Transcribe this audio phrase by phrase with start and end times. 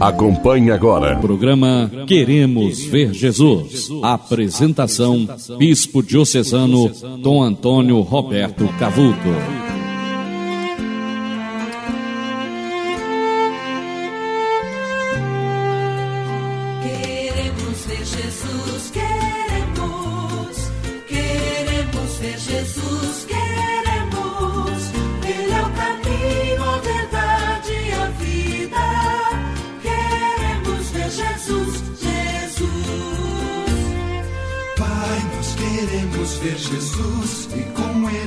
[0.00, 1.16] Acompanhe agora.
[1.16, 3.88] Programa Queremos Ver Jesus.
[4.02, 9.28] Apresentação: Bispo Diocesano Dom Antônio Roberto Cavuto.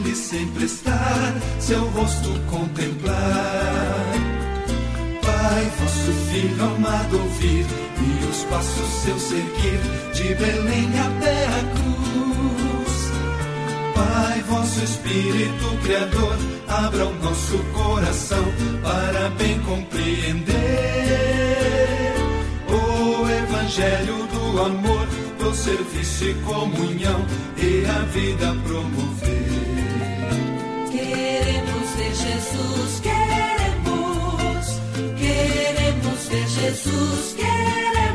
[0.06, 3.16] deve sempre estar seu rosto contemplar.
[5.24, 7.66] Pai, vosso filho amado ouvir
[8.00, 9.80] e os passos seu seguir
[10.14, 13.12] de Belém até a cruz.
[13.96, 16.38] Pai, vosso Espírito Criador,
[16.68, 18.46] abra o nosso coração
[18.84, 20.56] para bem compreender
[22.70, 25.08] o Evangelho do amor,
[25.40, 27.26] do serviço e comunhão
[27.58, 29.45] e a vida promover.
[32.16, 34.66] Jesus, queremos,
[35.20, 38.15] queremos ver Jesus, queremos.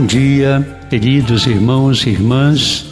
[0.00, 2.86] Bom dia, queridos irmãos e irmãs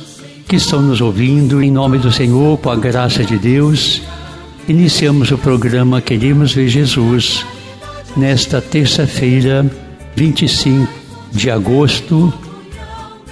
[0.46, 1.62] que estão nos ouvindo.
[1.62, 4.02] Em nome do Senhor, com a graça de Deus,
[4.68, 7.46] iniciamos o programa Queremos Ver Jesus
[8.14, 9.64] nesta terça-feira,
[10.16, 10.86] 25
[11.32, 12.30] de agosto,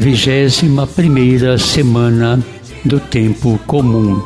[0.01, 2.43] vigésima primeira semana
[2.83, 4.23] do tempo comum.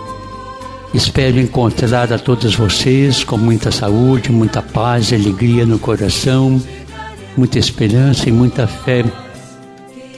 [0.95, 6.63] Espero encontrar a todos vocês com muita saúde, muita paz e alegria no coração,
[7.37, 9.05] muita esperança e muita fé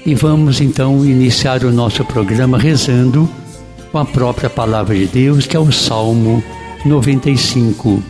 [0.04, 3.28] e vamos então iniciar o nosso programa rezando
[3.90, 6.42] com a própria palavra de Deus, que é o Salmo
[6.84, 8.02] 95.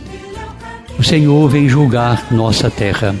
[0.97, 3.15] O Senhor vem julgar nossa terra.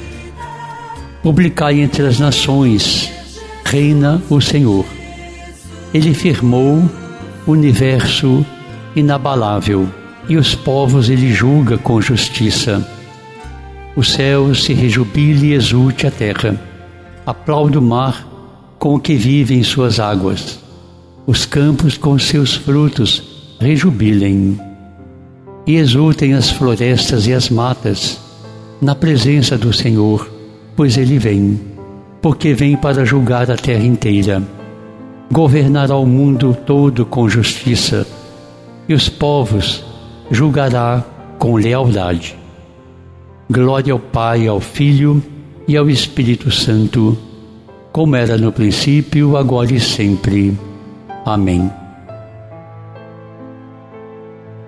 [1.21, 3.11] Publicai entre as nações,
[3.63, 4.85] reina o Senhor.
[5.93, 6.83] Ele firmou
[7.45, 8.45] o universo
[8.95, 9.87] inabalável
[10.27, 12.87] e os povos ele julga com justiça.
[13.95, 16.59] O céu se rejubile e exulte a terra.
[17.25, 18.32] Aplaude o mar
[18.83, 20.59] com o que vive em suas águas.
[21.25, 24.59] Os campos com seus frutos rejubilem.
[25.65, 28.19] E exultem as florestas e as matas
[28.81, 30.29] na presença do Senhor,
[30.75, 31.57] pois ele vem,
[32.21, 34.43] porque vem para julgar a terra inteira.
[35.31, 38.05] Governará o mundo todo com justiça,
[38.89, 39.81] e os povos
[40.29, 41.01] julgará
[41.39, 42.35] com lealdade.
[43.49, 45.23] Glória ao Pai, ao Filho
[45.65, 47.17] e ao Espírito Santo
[47.93, 50.57] como era no princípio, agora e sempre.
[51.23, 51.71] Amém.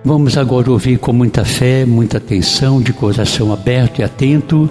[0.03, 4.69] Vamos agora ouvir com muita fé, muita atenção, de coração aberto e atento,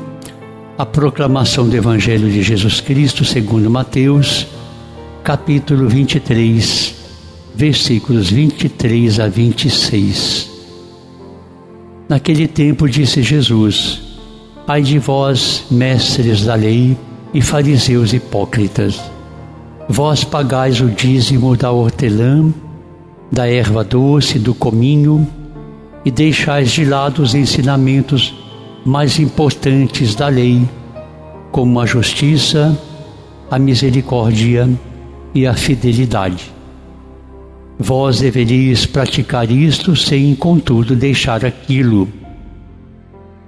[0.78, 4.46] a proclamação do Evangelho de Jesus Cristo segundo Mateus,
[5.24, 6.94] capítulo 23,
[7.56, 10.48] versículos 23 a 26.
[12.08, 14.00] Naquele tempo disse Jesus:
[14.64, 16.96] Ai de vós, mestres da lei,
[17.34, 19.02] e fariseus hipócritas.
[19.88, 22.54] Vós pagais o dízimo da hortelã,
[23.30, 25.26] da erva doce, do cominho,
[26.04, 28.32] e deixais de lado os ensinamentos
[28.84, 30.62] mais importantes da lei,
[31.50, 32.78] como a justiça,
[33.50, 34.68] a misericórdia
[35.34, 36.52] e a fidelidade.
[37.78, 42.08] Vós deveríeis praticar isto sem, contudo, deixar aquilo.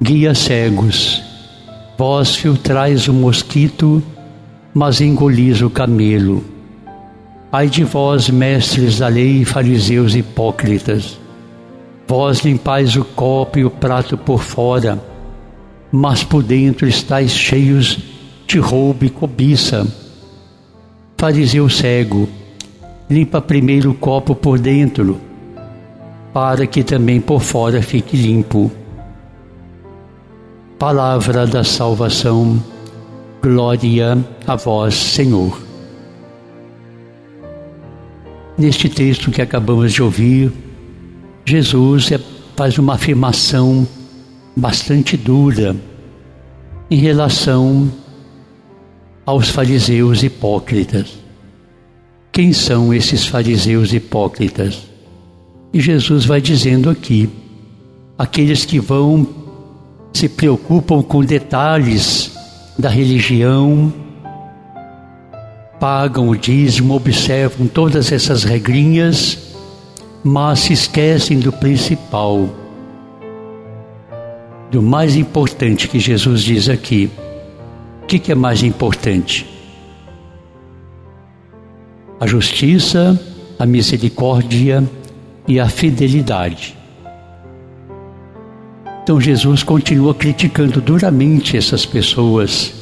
[0.03, 1.23] Guia cegos,
[1.99, 4.03] Vós filtrais o mosquito,
[4.75, 6.45] mas engolis o camelo.
[7.51, 11.19] Ai de vós, mestres da lei, fariseus hipócritas,
[12.07, 15.03] vós limpais o copo e o prato por fora,
[15.91, 17.99] mas por dentro estáis cheios
[18.47, 19.87] de roubo e cobiça.
[21.17, 22.29] Fariseu cego,
[23.09, 25.19] limpa primeiro o copo por dentro,
[26.35, 28.71] para que também por fora fique limpo.
[30.78, 32.62] Palavra da salvação,
[33.43, 35.58] glória a vós, Senhor.
[38.58, 40.52] Neste texto que acabamos de ouvir,
[41.46, 42.20] Jesus é,
[42.55, 43.88] faz uma afirmação
[44.55, 45.75] bastante dura
[46.90, 47.90] em relação
[49.25, 51.19] aos fariseus hipócritas.
[52.31, 54.87] Quem são esses fariseus hipócritas?
[55.73, 57.31] E Jesus vai dizendo aqui:
[58.19, 59.46] aqueles que vão
[60.17, 62.33] se preocupam com detalhes
[62.79, 63.93] da religião,
[65.79, 69.39] pagam o dízimo, observam todas essas regrinhas,
[70.25, 72.49] mas se esquecem do principal,
[74.71, 77.11] do mais importante que Jesus diz aqui.
[78.03, 79.47] O que, que é mais importante?
[82.19, 83.21] A justiça,
[83.59, 84.83] a misericórdia
[85.47, 86.75] e a fidelidade.
[89.06, 92.73] Então Jesus continua criticando duramente essas pessoas,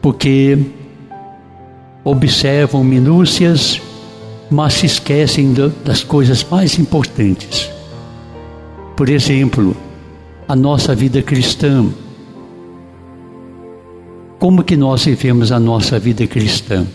[0.00, 0.58] porque
[2.02, 3.78] observam minúcias,
[4.50, 5.52] mas se esquecem
[5.84, 7.70] das coisas mais importantes.
[8.96, 9.76] Por exemplo,
[10.48, 11.86] a nossa vida cristã.
[14.38, 16.86] Como que nós vivemos a nossa vida cristã?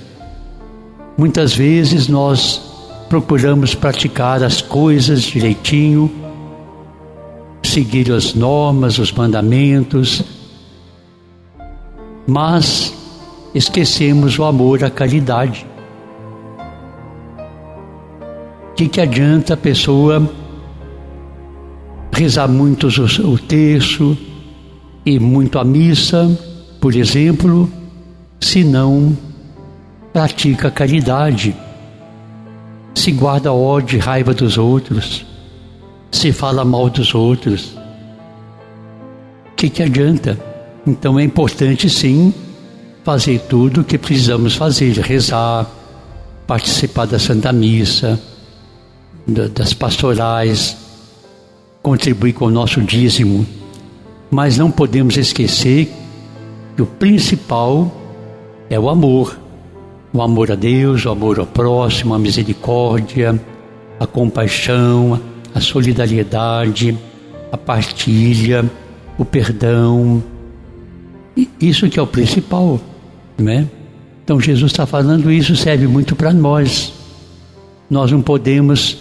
[1.16, 2.60] Muitas vezes nós
[3.08, 6.23] procuramos praticar as coisas direitinho,
[7.64, 10.24] seguir as normas, os mandamentos,
[12.28, 12.94] mas
[13.56, 15.66] esquecemos o amor, a caridade.
[18.72, 20.30] O que, que adianta a pessoa
[22.12, 24.18] rezar muito o texto
[25.06, 26.30] e muito a missa,
[26.80, 27.70] por exemplo,
[28.40, 29.18] se não
[30.12, 31.56] pratica caridade,
[32.94, 35.33] se guarda ódio e raiva dos outros?
[36.14, 37.76] Se fala mal dos outros.
[39.52, 40.40] O que, que adianta?
[40.86, 42.34] Então é importante sim
[43.04, 45.70] fazer tudo o que precisamos fazer, rezar,
[46.46, 48.20] participar da Santa Missa,
[49.28, 50.78] das pastorais,
[51.82, 53.46] contribuir com o nosso dízimo.
[54.30, 55.92] Mas não podemos esquecer
[56.76, 57.92] que o principal
[58.70, 59.38] é o amor.
[60.14, 63.40] O amor a Deus, o amor ao próximo, a misericórdia,
[64.00, 65.20] a compaixão,
[65.54, 66.98] a solidariedade,
[67.52, 68.70] a partilha,
[69.18, 70.24] o perdão.
[71.36, 72.80] E isso que é o principal,
[73.38, 73.68] né?
[74.24, 76.94] Então Jesus está falando isso serve muito para nós.
[77.90, 78.98] Nós não podemos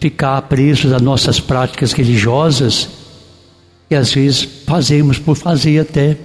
[0.00, 2.88] ficar presos às nossas práticas religiosas
[3.88, 6.16] que às vezes fazemos por fazer até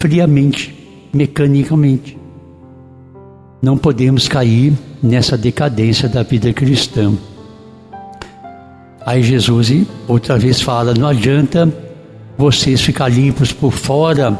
[0.00, 0.74] friamente,
[1.12, 2.16] mecanicamente.
[3.60, 4.72] Não podemos cair
[5.02, 7.12] nessa decadência da vida cristã.
[9.08, 9.72] Aí Jesus
[10.06, 11.72] outra vez fala: não adianta
[12.36, 14.38] vocês ficar limpos por fora,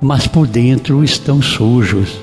[0.00, 2.20] mas por dentro estão sujos,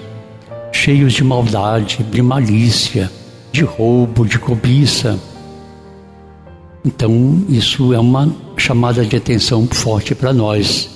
[0.73, 3.09] cheios de maldade, de malícia,
[3.53, 5.17] de roubo, de cobiça.
[6.83, 10.89] Então, isso é uma chamada de atenção forte para nós.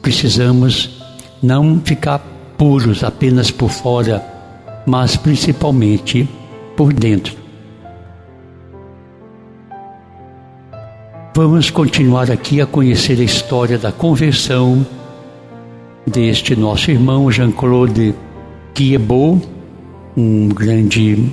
[0.00, 1.02] Precisamos
[1.42, 2.20] não ficar
[2.56, 4.24] puros apenas por fora,
[4.86, 6.28] mas principalmente
[6.76, 7.41] por dentro.
[11.34, 14.86] Vamos continuar aqui a conhecer a história da conversão
[16.06, 18.14] deste nosso irmão Jean-Claude
[18.74, 19.40] Quiebot,
[20.14, 21.32] um grande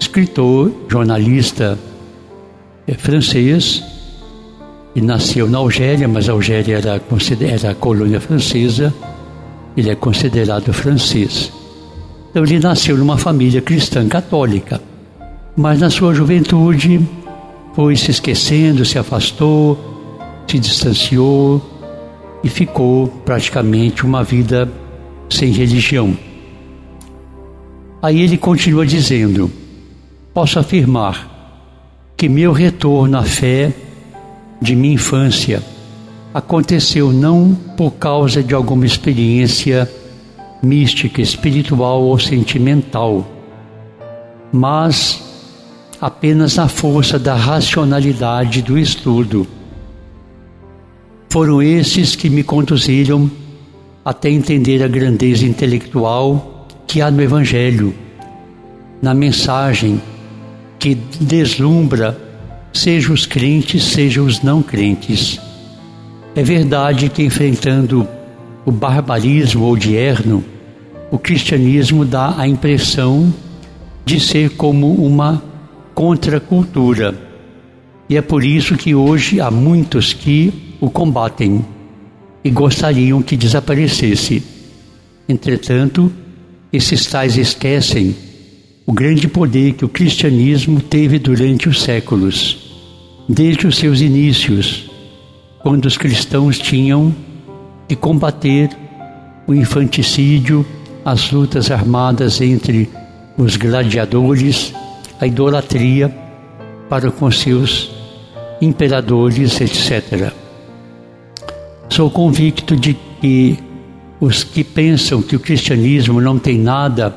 [0.00, 1.78] escritor, jornalista
[2.84, 3.84] é, francês,
[4.92, 7.00] e nasceu na Algéria, mas a Algéria era,
[7.40, 8.92] era a colônia francesa,
[9.76, 11.52] ele é considerado francês.
[12.32, 14.82] Então ele nasceu numa família cristã católica,
[15.56, 17.06] mas na sua juventude
[17.78, 19.78] foi se esquecendo, se afastou,
[20.48, 21.62] se distanciou
[22.42, 24.68] e ficou praticamente uma vida
[25.30, 26.18] sem religião.
[28.02, 29.48] Aí ele continua dizendo:
[30.34, 31.70] Posso afirmar
[32.16, 33.72] que meu retorno à fé
[34.60, 35.62] de minha infância
[36.34, 39.88] aconteceu não por causa de alguma experiência
[40.60, 43.24] mística, espiritual ou sentimental,
[44.50, 45.27] mas
[46.00, 49.46] apenas na força da racionalidade do estudo.
[51.30, 53.30] Foram esses que me conduziram
[54.04, 57.94] até entender a grandeza intelectual que há no Evangelho
[59.00, 60.00] na mensagem
[60.78, 62.16] que deslumbra,
[62.72, 65.40] seja os crentes, seja os não crentes.
[66.34, 68.06] É verdade que enfrentando
[68.64, 70.44] o barbarismo odierno,
[71.10, 73.32] o cristianismo dá a impressão
[74.04, 75.42] de ser como uma
[75.98, 77.12] contracultura.
[78.08, 81.64] E é por isso que hoje há muitos que o combatem
[82.44, 84.40] e gostariam que desaparecesse.
[85.28, 86.08] Entretanto,
[86.72, 88.14] esses tais esquecem
[88.86, 92.78] o grande poder que o cristianismo teve durante os séculos,
[93.28, 94.88] desde os seus inícios,
[95.64, 97.12] quando os cristãos tinham
[97.88, 98.70] que combater
[99.48, 100.64] o infanticídio,
[101.04, 102.88] as lutas armadas entre
[103.36, 104.72] os gladiadores,
[105.20, 106.14] a idolatria
[106.88, 107.90] para com seus
[108.60, 110.32] imperadores, etc.
[111.88, 113.58] Sou convicto de que
[114.20, 117.14] os que pensam que o cristianismo não tem nada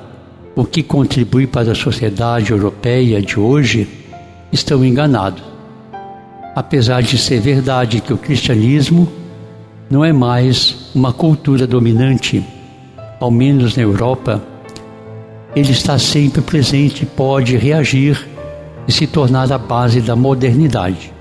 [0.56, 3.88] o que contribui para a sociedade europeia de hoje
[4.52, 5.44] estão enganados.
[6.56, 9.12] Apesar de ser verdade que o cristianismo
[9.90, 12.44] não é mais uma cultura dominante,
[13.20, 14.44] ao menos na Europa,
[15.56, 18.28] ele está sempre presente pode reagir
[18.88, 21.14] e se tornar a base da modernidade.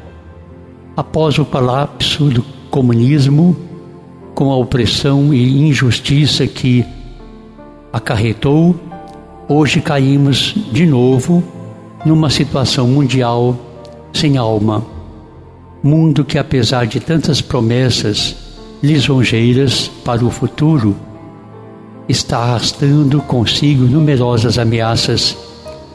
[0.96, 3.56] Após o colapso do comunismo,
[4.34, 6.84] com a opressão e injustiça que
[7.92, 8.74] acarretou,
[9.48, 11.42] hoje caímos de novo
[12.04, 13.56] numa situação mundial
[14.12, 14.84] sem alma.
[15.82, 18.36] Mundo que, apesar de tantas promessas
[18.82, 20.94] lisonjeiras para o futuro,
[22.08, 25.36] está arrastando consigo numerosas ameaças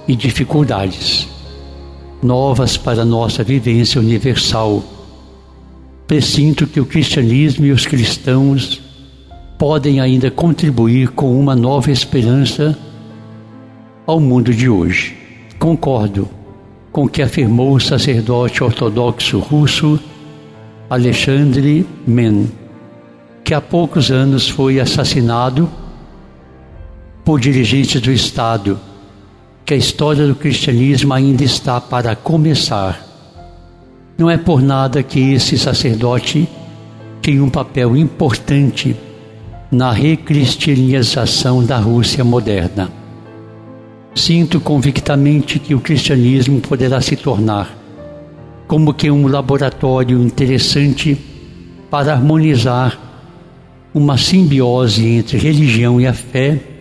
[0.08, 1.28] e dificuldades,
[2.22, 4.84] novas para nossa vivência universal.
[6.08, 8.82] Presinto que o cristianismo e os cristãos
[9.58, 12.78] podem ainda contribuir com uma nova esperança
[14.06, 15.18] ao mundo de hoje.
[15.58, 16.30] Concordo
[16.92, 20.00] com o que afirmou o sacerdote ortodoxo russo
[20.90, 22.50] Alexandre Men,
[23.44, 25.68] que há poucos anos foi assassinado
[27.26, 28.80] por dirigentes do Estado,
[29.66, 33.04] que a história do cristianismo ainda está para começar.
[34.16, 36.48] Não é por nada que esse sacerdote
[37.24, 38.96] tem um papel importante
[39.72, 42.92] na recristianização da Rússia moderna.
[44.14, 47.76] Sinto convictamente que o cristianismo poderá se tornar
[48.68, 51.18] como que um laboratório interessante
[51.90, 53.00] para harmonizar
[53.94, 56.75] uma simbiose entre religião e a fé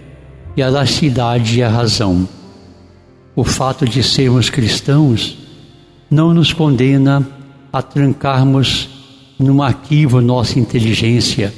[0.57, 2.29] e a lacidade e a razão.
[3.35, 5.37] O fato de sermos cristãos
[6.11, 7.27] não nos condena
[7.73, 8.89] a trancarmos
[9.39, 11.53] num arquivo nossa inteligência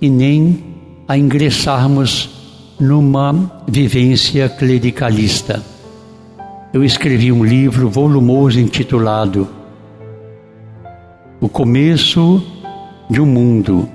[0.00, 0.64] e nem
[1.08, 2.30] a ingressarmos
[2.78, 5.62] numa vivência clericalista.
[6.72, 9.48] Eu escrevi um livro volumoso intitulado
[11.40, 12.42] O Começo
[13.10, 13.88] de um Mundo,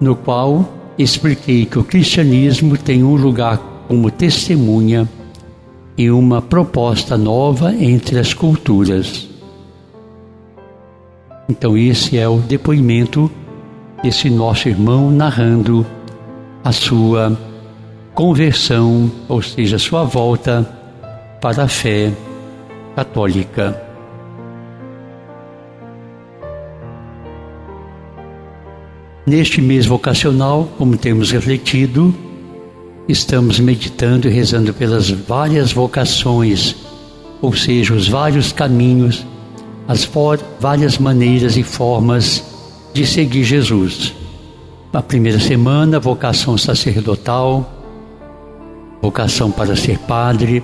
[0.00, 5.08] no qual expliquei que o cristianismo tem um lugar como testemunha
[5.96, 9.28] e uma proposta nova entre as culturas.
[11.48, 13.30] Então, esse é o depoimento
[14.02, 15.84] esse nosso irmão narrando
[16.64, 17.38] a sua
[18.14, 20.66] conversão, ou seja, sua volta
[21.40, 22.12] para a fé
[22.96, 23.89] católica.
[29.26, 32.14] Neste mês vocacional, como temos refletido,
[33.06, 36.74] estamos meditando e rezando pelas várias vocações,
[37.42, 39.26] ou seja, os vários caminhos,
[39.86, 40.08] as
[40.58, 42.42] várias maneiras e formas
[42.94, 44.14] de seguir Jesus.
[44.92, 47.70] Na primeira semana, vocação sacerdotal,
[49.02, 50.62] vocação para ser padre.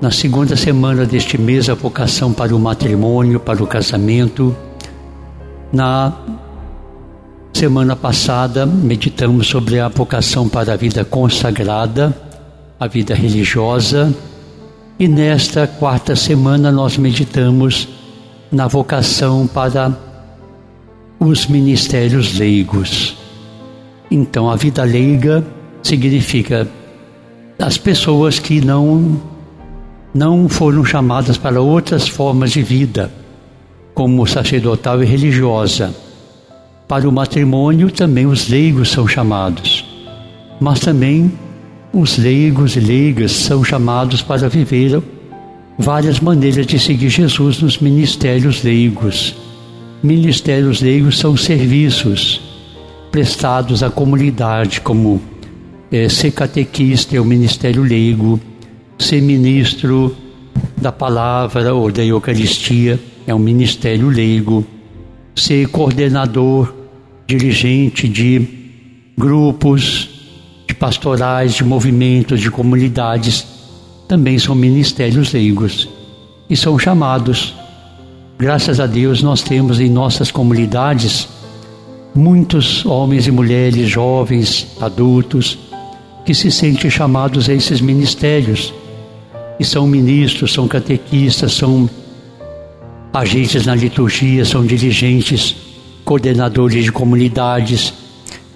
[0.00, 4.54] Na segunda semana deste mês, a vocação para o matrimônio, para o casamento.
[5.72, 6.12] Na
[7.54, 12.14] semana passada, meditamos sobre a vocação para a vida consagrada,
[12.78, 14.12] a vida religiosa.
[14.98, 17.88] E nesta quarta semana, nós meditamos
[18.50, 19.96] na vocação para
[21.20, 23.16] os ministérios leigos.
[24.10, 25.44] Então, a vida leiga
[25.82, 26.68] significa
[27.58, 29.20] as pessoas que não
[30.12, 33.10] não foram chamadas para outras formas de vida,
[33.94, 36.03] como sacerdotal e religiosa.
[36.86, 39.84] Para o matrimônio também os leigos são chamados,
[40.60, 41.32] mas também
[41.92, 45.02] os leigos e leigas são chamados para viver
[45.78, 49.34] várias maneiras de seguir Jesus nos ministérios leigos.
[50.02, 52.40] Ministérios leigos são serviços
[53.10, 55.22] prestados à comunidade, como
[55.90, 58.38] é, ser catequista é o ministério leigo,
[58.98, 60.14] ser ministro
[60.76, 64.66] da palavra ou da Eucaristia é um ministério leigo,
[65.34, 66.72] ser coordenador,
[67.26, 68.46] dirigente de
[69.16, 70.08] grupos,
[70.66, 73.46] de pastorais, de movimentos, de comunidades,
[74.08, 75.88] também são ministérios leigos
[76.48, 77.54] e são chamados.
[78.38, 81.28] Graças a Deus, nós temos em nossas comunidades
[82.14, 85.58] muitos homens e mulheres, jovens, adultos,
[86.24, 88.72] que se sentem chamados a esses ministérios.
[89.58, 91.88] E são ministros, são catequistas, são
[93.14, 95.54] agentes na liturgia, são dirigentes,
[96.04, 97.94] coordenadores de comunidades,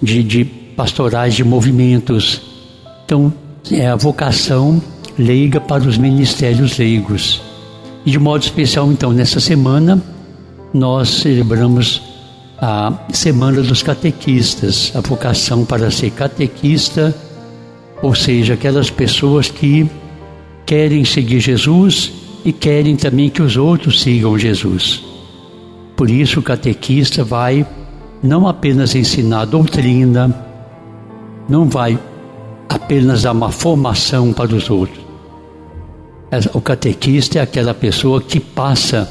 [0.03, 2.41] de, de pastorais de movimentos.
[3.05, 3.33] Então,
[3.71, 4.81] é a vocação
[5.17, 7.41] leiga para os ministérios leigos.
[8.05, 10.01] E de modo especial, então, nessa semana,
[10.73, 12.01] nós celebramos
[12.57, 17.15] a Semana dos Catequistas, a vocação para ser catequista,
[18.01, 19.89] ou seja, aquelas pessoas que
[20.65, 22.11] querem seguir Jesus
[22.43, 25.03] e querem também que os outros sigam Jesus.
[25.95, 27.65] Por isso, o catequista vai
[28.21, 30.45] não apenas ensinar doutrina,
[31.47, 31.99] não vai
[32.67, 34.99] apenas dar uma formação para os outros.
[36.53, 39.09] O catequista é aquela pessoa que passa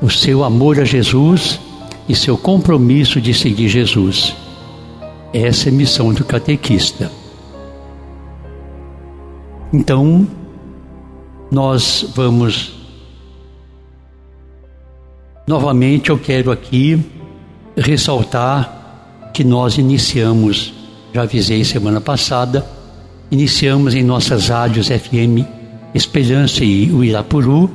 [0.00, 1.58] o seu amor a Jesus
[2.08, 4.36] e seu compromisso de seguir Jesus.
[5.32, 7.10] Essa é a missão do catequista.
[9.72, 10.26] Então,
[11.52, 12.72] nós vamos.
[15.46, 16.98] Novamente, eu quero aqui
[17.76, 20.72] ressaltar que nós iniciamos,
[21.12, 22.66] já avisei semana passada,
[23.30, 25.44] iniciamos em nossas rádios FM
[25.94, 27.70] Esperança e o Irapuru,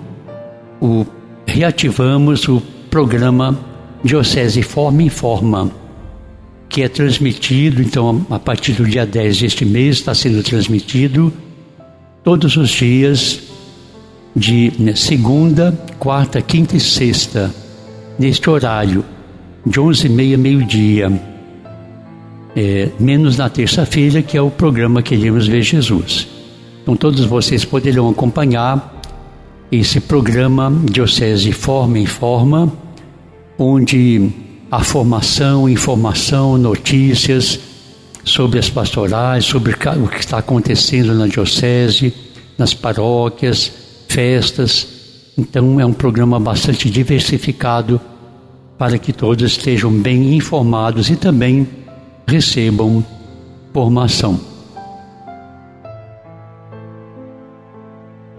[0.81, 1.05] o,
[1.45, 3.55] reativamos o programa
[4.03, 5.69] Diocese Forma em Forma,
[6.67, 11.31] que é transmitido, então, a partir do dia 10 deste mês, está sendo transmitido
[12.23, 13.46] todos os dias,
[14.35, 17.53] de segunda, quarta, quinta e sexta,
[18.17, 19.03] neste horário,
[19.65, 21.21] de 11h30 meio-dia,
[22.55, 26.27] é, menos na terça-feira, que é o programa Queremos Ver Jesus.
[26.83, 29.01] Então, todos vocês poderão acompanhar
[29.71, 32.71] esse programa Diocese Forma em Forma
[33.57, 34.29] onde
[34.69, 37.59] a formação, informação, notícias
[38.23, 42.13] sobre as pastorais, sobre o que está acontecendo na diocese,
[42.57, 43.71] nas paróquias,
[44.07, 44.87] festas.
[45.37, 48.01] Então é um programa bastante diversificado
[48.77, 51.67] para que todos estejam bem informados e também
[52.27, 53.03] recebam
[53.73, 54.39] formação.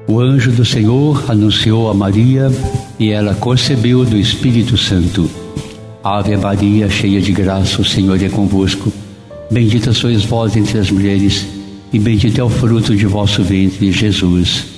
[0.07, 2.51] O anjo do Senhor anunciou a Maria
[2.99, 5.29] e ela concebeu do Espírito Santo.
[6.03, 8.91] Ave Maria, cheia de graça, o Senhor é convosco.
[9.51, 11.47] Bendita sois vós entre as mulheres,
[11.93, 14.78] e bendito é o fruto de vosso ventre, Jesus.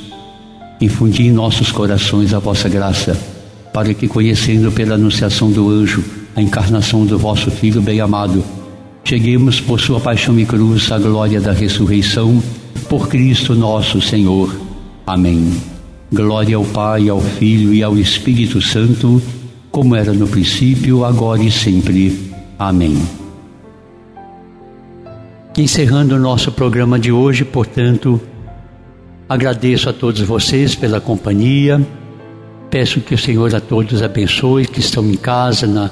[0.81, 3.15] infundi em nossos corações a vossa graça,
[3.71, 6.03] para que, conhecendo pela anunciação do anjo
[6.35, 8.43] a encarnação do vosso Filho bem-amado,
[9.03, 12.41] cheguemos por sua paixão e cruz à glória da ressurreição,
[12.89, 14.53] por Cristo nosso Senhor.
[15.05, 15.53] Amém.
[16.11, 19.21] Glória ao Pai, ao Filho e ao Espírito Santo,
[19.69, 22.31] como era no princípio, agora e sempre.
[22.57, 23.01] Amém.
[25.57, 28.19] Encerrando o nosso programa de hoje, portanto,
[29.33, 31.81] agradeço a todos vocês pela companhia.
[32.69, 35.89] Peço que o Senhor a todos abençoe que estão em casa, na,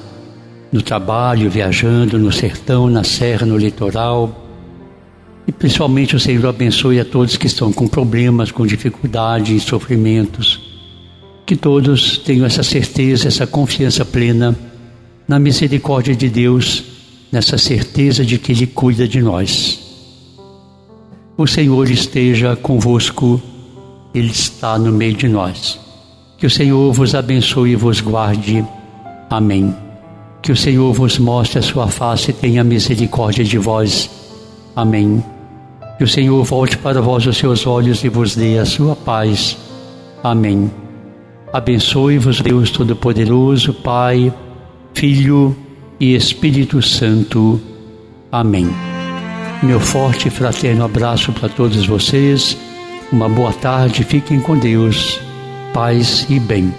[0.71, 4.45] no trabalho, viajando, no sertão, na serra, no litoral
[5.49, 10.61] e principalmente o Senhor abençoe a todos que estão com problemas, com dificuldades sofrimentos.
[11.43, 14.55] Que todos tenham essa certeza, essa confiança plena
[15.27, 16.83] na misericórdia de Deus,
[17.31, 19.78] nessa certeza de que Ele cuida de nós.
[21.39, 23.41] O Senhor esteja convosco,
[24.13, 25.79] Ele está no meio de nós.
[26.37, 28.65] Que o Senhor vos abençoe e vos guarde.
[29.29, 29.73] Amém.
[30.41, 34.09] Que o Senhor vos mostre a sua face e tenha misericórdia de vós.
[34.75, 35.23] Amém.
[35.97, 39.57] Que o Senhor volte para vós os seus olhos e vos dê a sua paz.
[40.21, 40.69] Amém.
[41.53, 44.33] Abençoe-vos Deus Todo-Poderoso, Pai,
[44.93, 45.55] Filho
[46.01, 47.61] e Espírito Santo.
[48.29, 48.88] Amém.
[49.61, 52.57] Meu forte e fraterno abraço para todos vocês.
[53.11, 55.19] Uma boa tarde, fiquem com Deus.
[55.73, 56.73] Paz e bem.